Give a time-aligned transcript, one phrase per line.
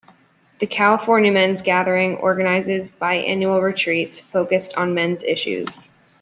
[0.57, 5.89] The California Men's Gathering organizes biannual retreats focused on men's issues.